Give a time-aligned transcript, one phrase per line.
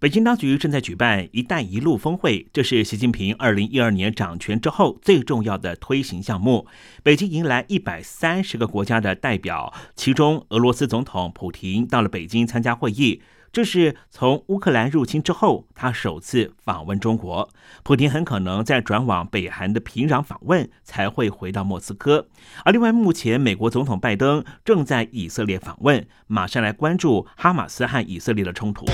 [0.00, 6.66] 北京当局正在举办“一带一路”峰会，这是习近平二零一二年掌权之后最重要的推行项目。
[7.02, 13.20] 北京迎来一百三十个国家的代表，其中俄罗斯总统普京到了北京参加会议。
[13.52, 17.50] 这是从乌克兰入侵之后，他首次访问中国。
[17.82, 22.26] 普京很可能在转往北韩的平壤访问，才会回到莫斯科。
[22.64, 28.86] 而另外，目前美国总统拜登正在以色列访问，马上来关注哈马斯和以色列的冲突。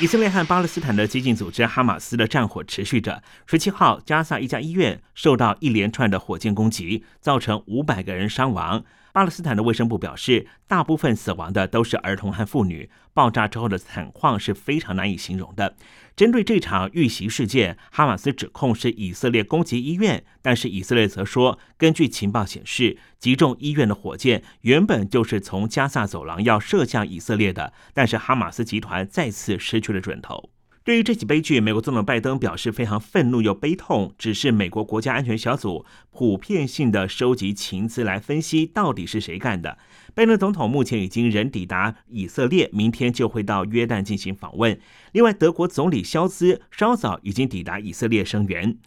[0.00, 3.20] 以色列和巴勒斯坦的激进组织哈马斯的战火持续着。
[3.46, 8.84] 十七号，加萨一家医院受到一连串的火箭攻击，造成五百个人伤亡。
[9.18, 12.88] 巴勒斯坦的卫生部表示，大部分死亡的都是儿童和妇女。
[13.12, 15.74] 爆炸之后的惨况是非常难以形容的。
[16.14, 30.50] 针对这场遇袭事件，哈马斯指控是以色列攻击医院，但是以色列则说，根据情报显示，击中医院的火箭原本就是从加萨走廊要射向以色列的，但是哈马斯集团再次失去了准头。
[30.88, 39.76] 对于这起悲剧，美国总统拜登表示非常愤怒又悲痛，只是美国国家安全小组普遍性的收集情资来分析到底是谁干的。
[40.14, 44.80] 拜登总统目前已经人抵达以色列，明天就会到约旦进行访问。
[45.12, 48.78] 另外，德国总理肖兹稍早已经抵达以色列声援。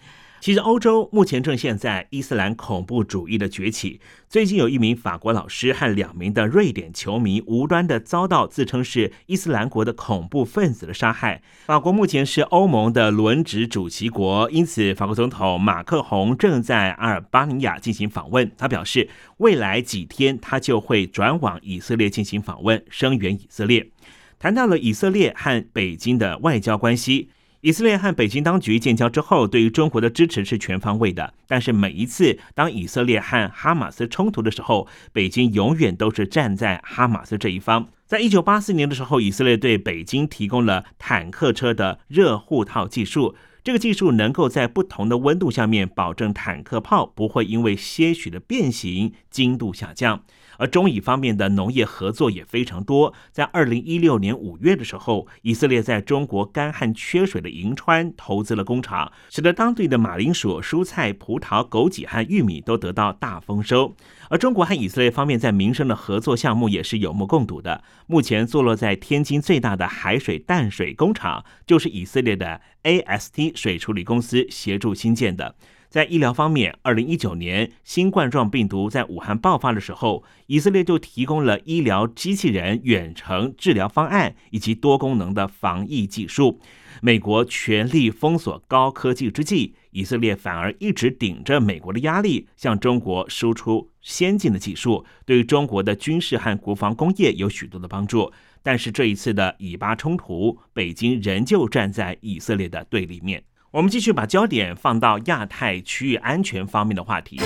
[0.41, 4.01] 其实，欧洲目前正现在伊斯兰恐怖主义的崛起。
[4.27, 11.43] 最近，有一名法国老师和两名的瑞典球迷无端的遭到自称是伊斯兰国的恐怖分子的杀害。
[11.67, 18.51] 法国目前是欧盟的轮值主席国，因此，法国总统马克宏正在阿尔巴尼亚进行访问。
[18.57, 23.91] 他表示，未来几天他就会转往以色列进行访问，声援以色列。
[24.39, 27.29] 谈到了以色列和北京的外交关系。
[27.61, 31.35] 以色列和北京当局建交之后，对于中国的支持是全方位的。
[31.47, 37.87] 但是每一次当以色列和哈马斯冲突的时候，北京永远都是站在哈马斯这一方。
[38.07, 50.23] 在一九八四年的时候，以色列对北京提供了坦克车的热护套技术，这个技术能够在不同的温度下面保证坦克炮不会因为些许的变形精度下降。
[50.61, 53.11] 而中以方面的农业合作也非常多。
[53.31, 63.95] 在二零一六年五月的时候，以色列在中国干旱缺水的银川投资了工厂，使得当地的马铃薯、蔬菜、葡萄、枸杞和玉米都得到大丰收。
[64.29, 67.83] 而中国和以色列方面在民生的合作项目也是有目共睹的。
[68.05, 75.55] 目前坐落在天津最大的海水淡水工厂，就是以色列的 AST 水处理公司协助新建的。
[75.91, 86.61] 在医疗方面，二零一九年新冠状病毒在武汉爆发的时候，以色列就提供了医疗机器人、远程治疗方案以及多功能的防疫技术。
[87.01, 98.31] 美国全力封锁高科技之际，以色列反而一直顶着美国的压力，向中国输出先进的技术，对于中国的军事和国防工业有许多的帮助。
[98.63, 103.43] 但是这一次的以巴冲突，北京仍旧站在以色列的对立面。
[103.73, 107.37] 我们继续把焦点放到亚太区域安全方面的话题。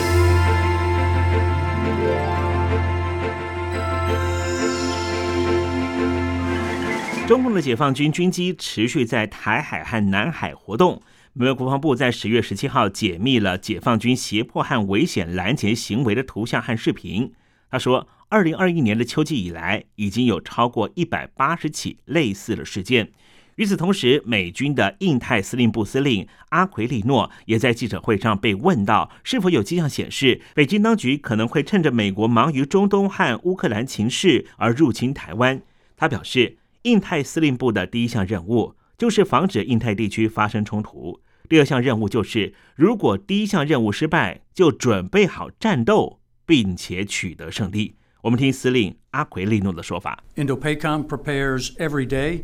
[7.28, 11.00] 中共的解放军军机持续在台海和南海活动。
[11.34, 17.31] 美国国防部在十月十七号解密了解放军胁迫和危险拦截行为的图像和视频。
[17.69, 23.12] 他说，二零二一年的秋季以来，已经有超过一百八十起类似的事件。
[23.55, 35.62] 与此同时，美军的印太司令部司令阿奎利诺也在记者会上被问到，是否有迹象显示北京当局可能会趁着美国忙于中东和乌克兰情势而入侵台湾。
[35.95, 47.95] 他表示，印太司令部的第一项任务就是防止印太地区发生冲突；第二项任务就是，如果第一项任务失败，就准备好战斗，并且取得胜利。
[48.24, 52.41] 我们听司令阿奎利诺的说法：Indo-PACOM prepares every day.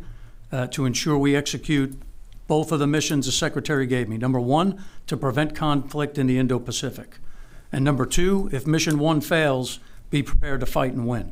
[0.51, 1.99] Uh, to ensure we execute
[2.47, 4.17] both of the missions the Secretary gave me.
[4.17, 7.17] Number one, to prevent conflict in the Indo Pacific.
[7.71, 11.31] And number two, if mission one fails, be prepared to fight and win.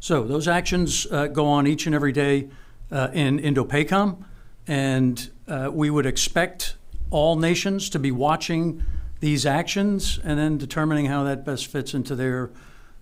[0.00, 2.48] So those actions uh, go on each and every day
[2.90, 4.24] uh, in Indo PACOM,
[4.66, 6.76] and uh, we would expect
[7.10, 8.82] all nations to be watching
[9.20, 12.50] these actions and then determining how that best fits into their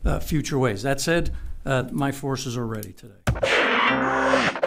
[0.04, 0.82] uh, future ways.
[0.82, 1.34] That said,
[1.64, 4.60] uh, my forces are ready today.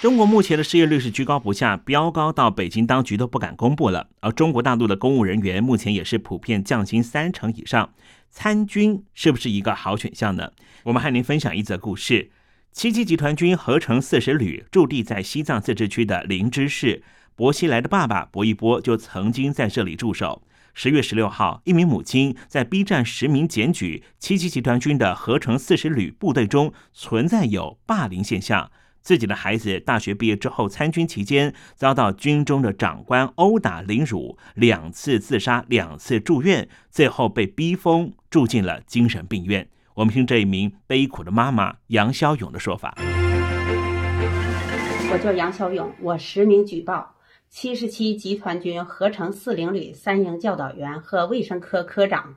[0.00, 4.08] 中国目前的失业率是居高不下，飙高到北京当局都不敢公布了。
[4.20, 7.92] 而中国大陆的公务人员目前也是普遍降薪三成以上，
[8.30, 10.52] 参军是不是一个好选项呢？
[10.84, 12.30] 我们和您分享一则故事：
[12.70, 17.02] 七七集团军合成四十旅驻地在西藏自治区的林芝市，
[17.34, 20.44] 薄熙来的爸爸薄一波就曾经在这里驻守。
[20.74, 28.70] 十月十六号，一名母亲在 B 站实名检举七七集团军的合成四十旅部队中存在有霸凌现象。
[29.08, 39.66] 自己的孩子大学毕业之后参军期间，遭到军中的长官殴打凌辱，两次自杀，两次住院，最后被逼疯住进了精神病院。
[39.94, 42.98] 我们听这一名悲苦的妈妈杨小勇的说法：
[45.10, 47.14] 我叫杨小勇，我实名举报
[47.48, 52.36] 七十七集团军合成四零旅三营教导员和卫生科科长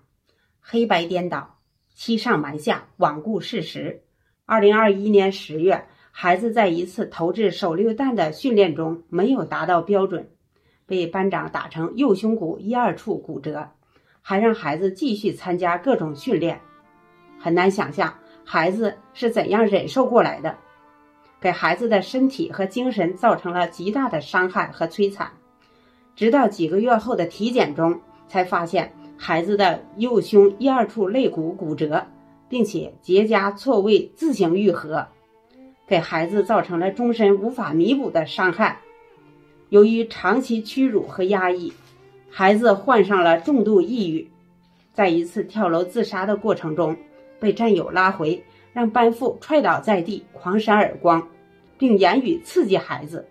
[0.62, 1.57] 黑白颠倒、
[1.94, 4.03] 欺上瞒下、罔顾事实。
[4.45, 5.85] 二零二一年十月。
[6.12, 10.30] 孩子在一次投掷手榴弹的训练中没有达到标准，
[10.86, 13.69] 被班长打成右胸骨一二处骨折，
[14.22, 16.60] 还让孩子继续参加各种训练。
[17.40, 18.13] 很难想象
[18.44, 20.56] 孩子是怎样忍受过来的，
[21.40, 25.31] 给孩子的身体和精神造成了极大的伤害和摧残。
[26.16, 32.06] 直到几个月后的体检中，才发现孩子的右胸一二处肋骨骨折，
[32.50, 35.07] 并且结痂错位自行愈合。
[35.92, 38.80] 给孩子造成了终身无法弥补的伤害。
[39.68, 41.74] 由于长期屈辱和压抑，
[42.30, 44.26] 孩子患上了重度抑郁。
[44.94, 46.96] 在一次跳楼自杀的过程中，
[47.42, 48.42] 被战友拉回，
[48.72, 51.28] 让班副踹倒在地，狂扇耳光，
[51.78, 53.28] 并言语刺激孩子。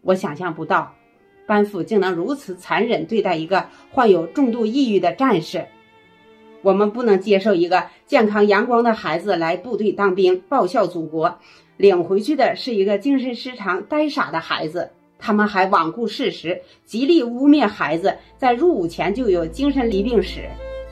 [0.00, 0.94] 我想象不到，
[1.46, 5.66] 班副竟能如此残忍对待一个患有重度抑郁的战士。
[6.62, 11.38] 我们不能接受一个健康阳光的孩子来部队当兵，报效祖国。
[11.76, 14.90] 领回去的是一个精神失常、呆傻的孩子。
[15.18, 20.48] 他们还罔顾事实，极力污蔑孩子在入伍前就有精神疾病史。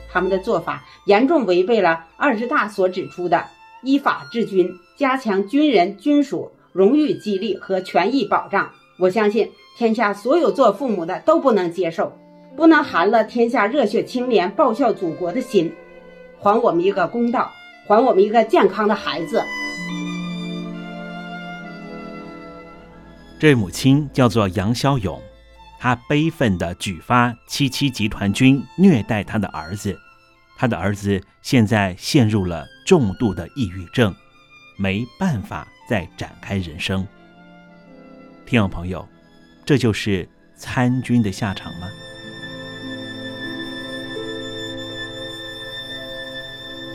[0.09, 3.45] 他们的做法严重违背了二十大所指出的
[3.83, 8.71] 依法治军、加强军人军属荣誉激励和权益保障。
[8.99, 12.13] 我相信天下所有做父母的都不能接受，
[12.55, 15.73] 不能寒了天下热血青年报效祖国的心。
[16.39, 17.51] 还我们一个公道，
[17.87, 19.43] 还我们一个健康的孩子。
[23.39, 25.19] 这位母亲叫做杨小勇，
[25.79, 29.97] 她悲愤地举发七七集团军虐待她的儿子，
[30.57, 34.13] 她的儿子现在陷入了重度的抑郁症，
[34.77, 37.07] 没办法再展开人生。
[38.45, 39.07] 听众朋友，
[39.65, 41.87] 这就是参军的下场吗？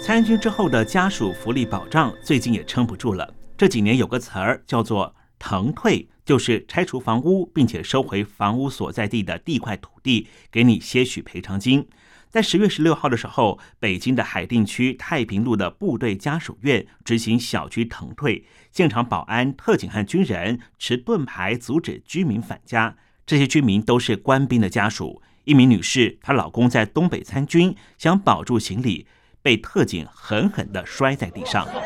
[0.07, 3.35] 参军之后的家属福利保障最近也撑不住了。
[3.57, 6.09] 这几年有个词儿叫做“腾退”。
[6.25, 11.89] 就是拆除房屋，并且收回房屋所在地的地块土地，给你些许赔偿金。
[12.31, 22.97] 在十月十六号的时候，北京的海淀区太平路的部队家属院执行小区腾退，现场保安、特警和军人持盾牌阻止居民返家。
[23.27, 25.21] 这些居民都是官兵的家属。
[25.43, 29.07] 一名女士，她老公在东北参军，想保住行李，
[29.47, 31.69] 被特警狠狠地摔在地上。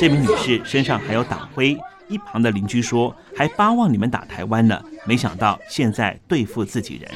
[0.00, 1.76] 这名女士身上还有党徽，
[2.08, 7.10] 一旁的邻居说还巴望你们打台湾呢，没想到现在对付自己人。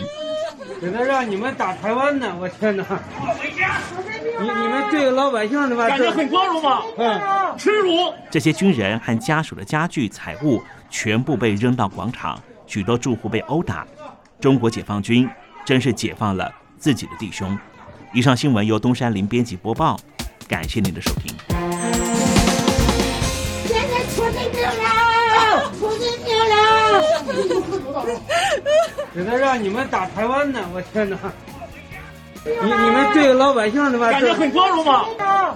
[0.82, 2.84] 现在让你们打台湾呢，我天哪！
[4.38, 5.88] 你你们对老百姓的吧？
[5.88, 6.82] 感觉很光荣吗？
[6.98, 7.18] 嗯，
[7.56, 8.12] 耻辱！
[8.30, 13.86] 这些军人和家属的家具财物全部被扔到广场，许多住户被殴打。
[14.38, 15.26] 中国解放军
[15.64, 17.56] 真是解放了自己的弟兄。
[18.12, 19.96] 以上新闻由东山林编辑播报，
[20.48, 21.32] 感谢您的收听。
[29.14, 31.18] 现在让你们打台湾呢，我天哪！
[32.44, 34.10] 你你们对老百姓的吧？
[34.10, 35.04] 感觉很光荣吗？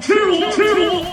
[0.01, 1.05] 耻辱耻辱！